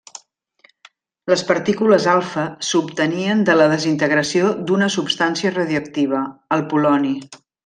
Les 1.31 1.43
partícules 1.49 2.07
alfa 2.13 2.45
s'obtenien 2.69 3.45
de 3.51 3.57
la 3.59 3.69
desintegració 3.75 4.49
d'una 4.71 4.89
substància 4.97 5.53
radioactiva, 5.59 6.25
el 6.59 6.67
poloni. 6.75 7.17